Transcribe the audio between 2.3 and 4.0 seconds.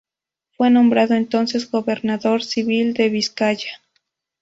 civil de Vizcaya.